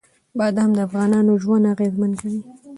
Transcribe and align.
بادام 0.37 0.69
د 0.75 0.79
افغانانو 0.87 1.31
ژوند 1.43 1.69
اغېزمن 1.73 2.11
کوي. 2.21 2.41